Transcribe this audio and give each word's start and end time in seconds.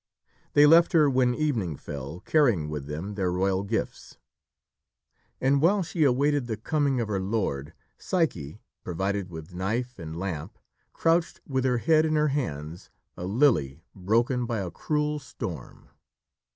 They 0.53 0.65
left 0.65 0.93
her 0.93 1.07
when 1.11 1.35
evening 1.35 1.75
fell, 1.77 2.21
carrying 2.21 2.69
with 2.69 2.87
them 2.87 3.13
their 3.13 3.31
royal 3.31 3.61
gifts. 3.61 4.17
And 5.39 5.61
while 5.61 5.83
she 5.83 6.03
awaited 6.03 6.47
the 6.47 6.57
coming 6.57 6.99
of 6.99 7.07
her 7.07 7.19
lord, 7.19 7.75
Psyche, 7.99 8.63
provided 8.83 9.29
with 9.29 9.53
knife 9.53 9.99
and 9.99 10.17
lamp, 10.17 10.57
crouched 10.91 11.39
with 11.45 11.65
her 11.65 11.77
head 11.77 12.03
in 12.03 12.15
her 12.15 12.29
hands, 12.29 12.89
a 13.15 13.27
lily 13.27 13.83
broken 13.93 14.47
by 14.47 14.61
a 14.61 14.71
cruel 14.71 15.19
storm. 15.19 15.89